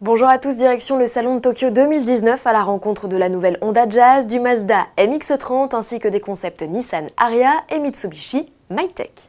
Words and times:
Bonjour 0.00 0.28
à 0.28 0.38
tous, 0.38 0.56
direction 0.56 0.96
le 0.96 1.08
salon 1.08 1.34
de 1.34 1.40
Tokyo 1.40 1.70
2019 1.70 2.46
à 2.46 2.52
la 2.52 2.62
rencontre 2.62 3.08
de 3.08 3.16
la 3.16 3.28
nouvelle 3.28 3.58
Honda 3.62 3.88
Jazz, 3.88 4.28
du 4.28 4.38
Mazda 4.38 4.86
MX-30 4.96 5.74
ainsi 5.74 5.98
que 5.98 6.06
des 6.06 6.20
concepts 6.20 6.62
Nissan 6.62 7.08
Ariya 7.16 7.64
et 7.68 7.80
Mitsubishi 7.80 8.46
MyTech. 8.70 9.28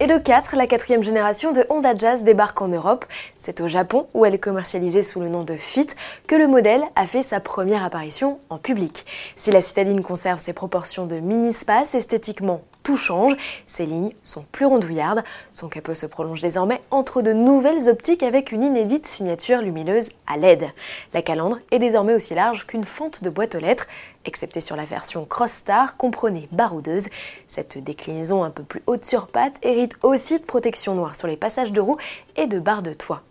Et 0.00 0.08
de 0.08 0.18
4, 0.18 0.56
la 0.56 0.66
quatrième 0.66 1.04
génération 1.04 1.52
de 1.52 1.64
Honda 1.70 1.96
Jazz 1.96 2.24
débarque 2.24 2.60
en 2.60 2.68
Europe. 2.68 3.04
C'est 3.38 3.60
au 3.60 3.68
Japon, 3.68 4.08
où 4.14 4.24
elle 4.24 4.34
est 4.34 4.38
commercialisée 4.38 5.02
sous 5.02 5.20
le 5.20 5.28
nom 5.28 5.44
de 5.44 5.56
Fit, 5.56 5.86
que 6.26 6.34
le 6.34 6.48
modèle 6.48 6.82
a 6.96 7.06
fait 7.06 7.22
sa 7.22 7.38
première 7.38 7.84
apparition 7.84 8.40
en 8.50 8.58
public. 8.58 9.06
Si 9.36 9.52
la 9.52 9.60
citadine 9.60 10.02
conserve 10.02 10.40
ses 10.40 10.52
proportions 10.52 11.06
de 11.06 11.20
mini-space, 11.20 11.94
esthétiquement 11.94 12.60
tout 12.86 12.96
change, 12.96 13.34
ses 13.66 13.84
lignes 13.84 14.12
sont 14.22 14.44
plus 14.52 14.64
rondouillardes, 14.64 15.24
son 15.50 15.68
capot 15.68 15.94
se 15.94 16.06
prolonge 16.06 16.40
désormais 16.40 16.80
entre 16.92 17.20
de 17.20 17.32
nouvelles 17.32 17.88
optiques 17.88 18.22
avec 18.22 18.52
une 18.52 18.62
inédite 18.62 19.08
signature 19.08 19.60
lumineuse 19.60 20.10
à 20.28 20.36
LED. 20.36 20.68
La 21.12 21.20
calandre 21.20 21.58
est 21.72 21.80
désormais 21.80 22.14
aussi 22.14 22.36
large 22.36 22.64
qu'une 22.64 22.84
fente 22.84 23.24
de 23.24 23.28
boîte 23.28 23.56
aux 23.56 23.60
lettres, 23.60 23.88
excepté 24.24 24.60
sur 24.60 24.76
la 24.76 24.84
version 24.84 25.24
Cross 25.24 25.50
Star 25.50 25.96
comprenée 25.96 26.48
baroudeuse. 26.52 27.08
Cette 27.48 27.82
déclinaison 27.82 28.44
un 28.44 28.50
peu 28.50 28.62
plus 28.62 28.82
haute 28.86 29.04
sur 29.04 29.26
patte 29.26 29.56
hérite 29.62 29.94
aussi 30.04 30.38
de 30.38 30.44
protection 30.44 30.94
noire 30.94 31.16
sur 31.16 31.26
les 31.26 31.36
passages 31.36 31.72
de 31.72 31.80
roues 31.80 31.98
et 32.36 32.46
de 32.46 32.60
barres 32.60 32.82
de 32.82 32.92
toit. 32.92 33.22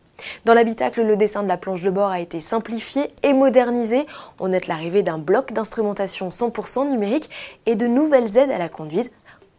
Dans 0.44 0.54
l'habitacle, 0.54 1.02
le 1.02 1.16
dessin 1.16 1.44
de 1.44 1.48
la 1.48 1.56
planche 1.56 1.82
de 1.82 1.92
bord 1.92 2.10
a 2.10 2.20
été 2.20 2.42
simplifié 2.42 3.10
et 3.24 3.32
modernisé. 3.32 4.06
On 4.42 4.50
note 4.50 4.68
l'arrivée 4.68 5.02
d'un 5.02 5.18
bloc 5.18 5.54
d'instrumentation 5.54 6.28
100% 6.28 6.90
numérique 6.90 7.30
et 7.66 7.76
de 7.76 7.88
nouvelles 7.88 8.36
aides 8.38 8.52
à 8.52 8.58
la 8.58 8.68
conduite 8.68 9.12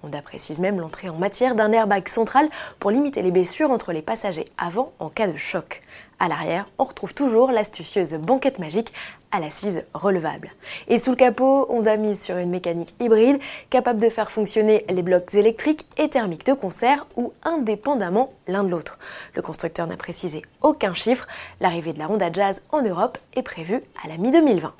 Honda 0.07 0.23
précise 0.23 0.61
même 0.61 0.79
l'entrée 0.79 1.09
en 1.09 1.17
matière 1.17 1.57
d'un 1.57 1.73
airbag 1.73 2.07
central 2.07 2.49
pour 2.79 2.93
limiter 2.93 3.23
les 3.23 3.33
blessures 3.33 3.73
entre 3.73 3.93
les 3.93 4.03
passagers 4.03 4.45
avant 4.57 4.93
en 5.01 5.09
cas 5.09 5.27
de 5.27 5.37
choc. 5.37 5.83
À 6.21 6.29
l'arrière, 6.29 6.69
on 6.79 6.85
retrouve 6.85 7.13
toujours 7.13 7.51
l'astucieuse 7.51 8.15
banquette 8.15 8.61
magique 8.61 8.93
à 9.33 9.41
l'assise 9.41 9.85
relevable. 9.95 10.53
Et 10.87 10.99
sous 10.99 11.11
le 11.11 11.17
capot, 11.17 11.67
on 11.71 11.85
a 11.87 11.97
mis 11.97 12.15
sur 12.15 12.37
une 12.37 12.51
mécanique 12.51 12.95
hybride 13.01 13.41
capable 13.69 13.99
de 13.99 14.09
faire 14.09 14.31
fonctionner 14.31 14.85
les 14.89 15.03
blocs 15.03 15.35
électriques 15.35 15.87
et 15.99 16.09
thermiques 16.09 16.47
de 16.47 16.55
concert 16.55 17.07
ou 17.17 17.33
indépendamment 17.43 18.33
l'un 18.47 18.63
de 18.63 18.71
l'autre. 18.71 19.01
Le 19.35 19.43
constructeur 19.43 19.89
n'a 19.89 19.97
précisé 19.97 20.43
aucun 20.63 20.95
chiffre. 20.95 21.27
L'arrivée 21.61 21.93
de 21.93 21.99
la 21.99 22.09
Honda 22.09 22.31
Jazz 22.33 22.63
en 22.71 22.83
Europe 22.83 23.19
est 23.35 23.43
prévue 23.43 23.83
à 24.05 24.09
la 24.09 24.17
mi-2020. 24.19 24.71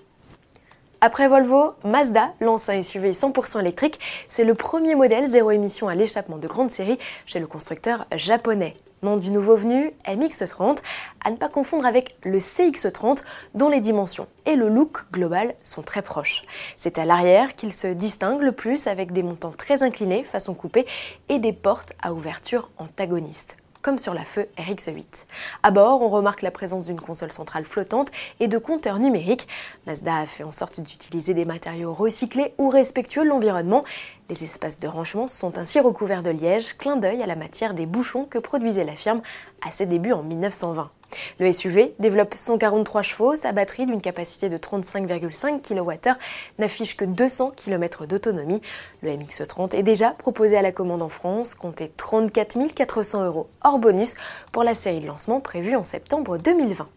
Après 1.07 1.29
Volvo, 1.29 1.75
Mazda 1.85 2.33
lance 2.41 2.69
un 2.69 2.83
SUV 2.83 3.13
100% 3.13 3.61
électrique. 3.61 4.01
C'est 4.29 4.43
le 4.43 4.57
premier 4.57 4.97
modèle 4.97 5.29
zéro 5.29 5.53
émission 5.53 5.87
à 5.87 5.95
l'échappement 5.95 6.37
de 6.37 6.49
grande 6.49 6.73
série 6.73 6.99
chez 7.27 7.39
le 7.39 7.47
constructeur 7.47 8.07
japonais. 8.17 8.75
Nom 9.05 9.17
du 9.17 9.31
nouveau 9.31 9.55
venu, 9.55 9.93
MX30, 10.05 10.79
à 11.25 11.31
ne 11.31 11.37
pas 11.37 11.49
confondre 11.49 11.87
avec 11.87 12.17
le 12.25 12.39
CX30 12.39 13.23
dont 13.55 13.69
les 13.69 13.79
dimensions 13.79 14.27
et 14.47 14.57
le 14.57 14.69
look 14.69 15.05
global 15.13 15.55
sont 15.63 15.83
très 15.83 16.03
proches. 16.03 16.43
C'est 16.77 16.99
à 16.99 17.05
l'arrière 17.05 17.55
qu'il 17.55 17.73
se 17.73 17.87
distingue 17.87 18.43
le 18.43 18.51
plus 18.51 18.89
avec 18.89 19.13
des 19.13 19.23
montants 19.23 19.55
très 19.57 19.85
inclinés 19.85 20.25
façon 20.25 20.55
coupée 20.55 20.87
et 21.29 21.39
des 21.39 21.53
portes 21.53 21.93
à 22.03 22.15
ouverture 22.15 22.69
antagonistes 22.79 23.57
comme 23.87 23.99
sur 24.01 24.15
la 24.15 24.25
feu 24.25 24.49
RX8. 24.59 25.27
À 25.63 25.71
bord, 25.71 26.03
on 26.03 26.09
remarque 26.09 26.43
la 26.43 26.51
présence 26.51 26.87
d'une 26.87 27.01
console 27.01 27.31
centrale 27.31 27.65
flottante 27.65 28.11
et 28.41 28.49
de 28.49 28.59
compteurs 28.59 28.99
numériques. 28.99 29.47
Mazda 29.87 30.17
a 30.17 30.27
fait 30.27 30.43
en 30.43 30.51
sorte 30.51 30.81
d'utiliser 30.81 31.35
des 31.35 31.45
matériaux 31.45 31.95
recyclés 31.95 32.53
ou 32.59 32.69
respectueux 32.69 33.23
de 33.23 33.29
l'environnement. 33.29 33.85
Les 34.29 34.43
espaces 34.43 34.81
de 34.81 34.89
rangement 34.89 35.29
sont 35.29 35.57
ainsi 35.57 35.79
recouverts 35.79 36.25
de 36.25 36.31
liège, 36.31 36.77
clin 36.77 36.97
d'œil 36.97 37.23
à 37.23 37.27
la 37.27 37.37
matière 37.37 37.75
des 37.75 37.87
bouchons 37.87 38.25
que 38.25 38.41
produisait 38.41 38.83
la 38.83 38.97
firme 38.97 39.23
à 39.65 39.71
ses 39.71 39.87
débuts 39.87 40.11
en 40.11 40.25
1920. 40.25 40.91
Le 41.39 41.53
SUV 41.53 41.95
développe 41.99 42.35
143 42.35 43.03
chevaux, 43.03 43.37
sa 43.37 43.53
batterie 43.53 43.87
d'une 43.87 44.01
capacité 44.01 44.49
de 44.49 44.57
35,5 44.57 45.61
kWh 45.63 46.17
n'affiche 46.59 46.97
que 46.97 47.05
200 47.05 47.53
km 47.57 48.07
d'autonomie. 48.07 48.63
Le 49.03 49.11
MX-30 49.11 49.75
est 49.75 49.83
déjà 49.83 50.11
proposé 50.11 50.57
à 50.57 50.63
la 50.63 50.73
commande 50.73 51.03
en 51.03 51.09
France, 51.09 51.55
comptez 51.55 51.91
34 51.97 52.75
400 52.75 53.25
euros 53.25 53.49
hors 53.65 53.79
bonus 53.79 54.15
pour 54.53 54.65
la 54.65 54.75
série 54.75 55.01
de 55.01 55.07
lancement 55.07 55.41
prévue 55.41 55.77
en 55.77 55.85
septembre 55.85 56.39
2020. 56.39 56.89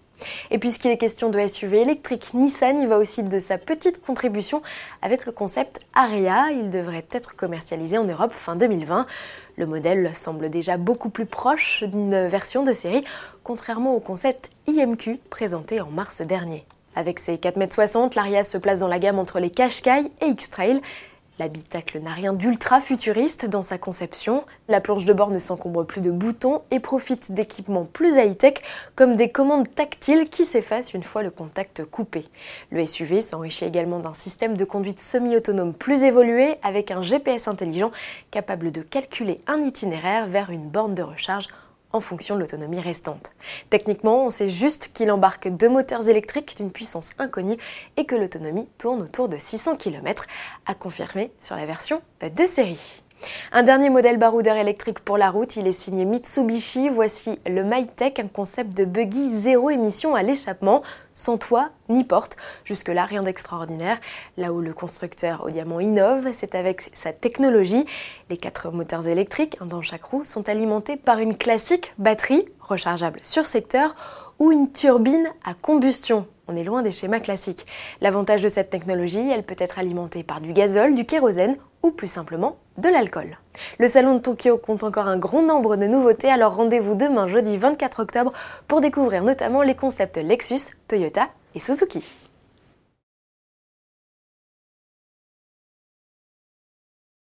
Et 0.52 0.57
puisqu'il 0.57 0.91
est 0.91 0.97
question 0.97 1.30
de 1.30 1.47
SUV 1.47 1.81
électrique, 1.81 2.34
Nissan 2.34 2.81
y 2.81 2.85
va 2.85 2.97
aussi 2.97 3.24
de 3.24 3.40
sa 3.40 3.57
petite 3.57 4.02
contribution 4.02 4.62
avec 5.02 5.25
le 5.25 5.31
concept 5.31 5.80
Aria. 5.94 6.52
Il 6.52 6.69
devrait 6.69 7.06
être 7.12 7.35
commercialisé 7.35 7.97
en 7.97 8.06
Europe 8.06 8.34
fin 8.34 8.56
2020. 8.56 9.06
Le 9.57 9.66
modèle 9.66 10.12
semble 10.16 10.50
déjà 10.50 10.78
beaucoup 10.78 11.09
plus 11.09 11.25
proche 11.25 11.84
d'une 11.84 12.28
version 12.28 12.63
de 12.63 12.72
série, 12.72 13.03
contrairement 13.44 13.96
au 13.96 14.00
concept 14.00 14.50
IMQ 14.68 15.19
présenté 15.30 15.81
en 15.81 15.90
mars 15.90 16.22
dernier. 16.22 16.66
Avec 16.96 17.19
ses 17.19 17.36
4,60 17.36 18.03
m, 18.03 18.09
l'Aria 18.16 18.44
se 18.44 18.57
place 18.57 18.80
dans 18.80 18.88
la 18.88 19.00
gamme 19.00 19.19
entre 19.19 19.40
les 19.40 19.50
Qashqai 19.50 20.12
et 20.22 20.25
X-Trail. 20.25 20.81
L'habitacle 21.39 22.01
n'a 22.01 22.11
rien 22.11 22.33
d'ultra 22.33 22.81
futuriste 22.81 23.47
dans 23.47 23.61
sa 23.61 23.77
conception. 23.77 24.44
La 24.67 24.81
planche 24.81 25.05
de 25.05 25.13
bord 25.13 25.31
ne 25.31 25.39
s'encombre 25.39 25.85
plus 25.85 26.01
de 26.01 26.11
boutons 26.11 26.63
et 26.69 26.81
profite 26.81 27.31
d'équipements 27.31 27.85
plus 27.85 28.17
high-tech 28.17 28.55
comme 28.95 29.16
des 29.16 29.29
commandes 29.29 29.73
tactiles 29.73 30.29
qui 30.29 30.44
s'effacent 30.44 30.94
une 30.94 31.01
fois 31.01 31.23
le 31.23 31.31
contact 31.31 31.85
coupé. 31.85 32.25
Le 32.72 32.85
SUV 32.85 33.22
s'enrichit 33.22 33.63
également 33.63 34.00
d'un 34.00 34.13
système 34.13 34.57
de 34.57 34.66
conduite 34.66 35.00
semi-autonome 35.00 35.73
plus 35.73 36.03
évolué 36.03 36.55
avec 36.61 36.91
un 36.91 37.01
GPS 37.01 37.47
intelligent 37.47 37.91
capable 38.31 38.73
de 38.73 38.81
calculer 38.81 39.39
un 39.47 39.61
itinéraire 39.61 40.27
vers 40.27 40.50
une 40.50 40.67
borne 40.67 40.94
de 40.94 41.03
recharge 41.03 41.47
en 41.91 42.01
fonction 42.01 42.35
de 42.35 42.41
l'autonomie 42.41 42.79
restante. 42.79 43.31
Techniquement, 43.69 44.25
on 44.25 44.29
sait 44.29 44.50
juste 44.50 44.91
qu'il 44.94 45.11
embarque 45.11 45.47
deux 45.47 45.69
moteurs 45.69 46.07
électriques 46.07 46.55
d'une 46.57 46.72
puissance 46.72 47.11
inconnue 47.17 47.57
et 47.97 48.05
que 48.05 48.16
l'autonomie 48.16 48.67
tourne 48.77 49.01
autour 49.01 49.29
de 49.29 49.38
600 49.38 49.75
km, 49.75 50.25
à 50.66 50.75
confirmer 50.75 51.31
sur 51.39 51.55
la 51.55 51.66
version 51.66 52.01
de 52.22 52.45
série. 52.45 53.03
Un 53.52 53.63
dernier 53.63 53.90
modèle 53.90 54.18
baroudeur 54.18 54.56
électrique 54.56 55.00
pour 55.00 55.18
la 55.18 55.30
route, 55.30 55.56
il 55.56 55.68
est 55.68 55.72
signé 55.72 56.06
Mitsubishi. 56.06 56.90
Voici 56.90 57.40
le 57.46 57.63
MyTech, 57.63 58.19
un 58.19 58.28
concept 58.28 58.75
de 58.78 58.85
buggy 58.85 59.30
zéro 59.30 59.69
émission 59.69 60.16
à 60.16 60.24
l'échappement, 60.24 60.84
sans 61.13 61.38
toit 61.38 61.69
ni 61.90 62.03
porte. 62.03 62.38
Jusque-là, 62.63 63.06
rien 63.06 63.24
d'extraordinaire. 63.24 64.00
Là 64.38 64.53
où 64.53 64.62
le 64.62 64.74
constructeur 64.74 65.44
au 65.46 65.50
diamant 65.50 65.80
innove, 65.80 66.30
c'est 66.34 66.56
avec 66.56 66.90
sa 66.94 67.12
technologie. 67.12 67.85
Les 68.30 68.38
quatre 68.38 68.72
moteurs 68.72 69.07
électriques, 69.07 69.57
un 69.59 69.66
dans 69.66 69.81
chaque 69.81 70.03
roue, 70.03 70.24
sont 70.24 70.47
alimentés 70.47 70.97
par 70.97 71.19
une 71.19 71.38
classique 71.38 71.94
batterie 71.97 72.46
rechargeable 72.62 73.19
sur 73.24 73.46
secteur 73.46 73.96
ou 74.38 74.51
une 74.51 74.72
turbine 74.72 75.28
à 75.44 75.53
combustion 75.53 76.25
on 76.49 76.55
est 76.55 76.63
loin 76.63 76.81
des 76.81 76.91
schémas 76.91 77.19
classiques. 77.19 77.65
L'avantage 78.01 78.41
de 78.41 78.49
cette 78.49 78.69
technologie, 78.69 79.29
elle 79.31 79.43
peut 79.43 79.55
être 79.59 79.79
alimentée 79.79 80.23
par 80.23 80.41
du 80.41 80.51
gazole, 80.51 80.95
du 80.95 81.05
kérosène 81.05 81.55
ou 81.83 81.91
plus 81.91 82.07
simplement 82.07 82.57
de 82.77 82.89
l'alcool. 82.89 83.37
Le 83.77 83.87
salon 83.87 84.15
de 84.15 84.19
Tokyo 84.19 84.57
compte 84.57 84.83
encore 84.83 85.07
un 85.07 85.17
grand 85.17 85.43
nombre 85.43 85.77
de 85.77 85.85
nouveautés, 85.85 86.29
alors 86.29 86.55
rendez-vous 86.55 86.95
demain 86.95 87.27
jeudi 87.27 87.57
24 87.57 88.01
octobre 88.01 88.33
pour 88.67 88.81
découvrir 88.81 89.23
notamment 89.23 89.61
les 89.61 89.75
concepts 89.75 90.17
Lexus, 90.17 90.75
Toyota 90.88 91.29
et 91.55 91.59
Suzuki. 91.59 92.28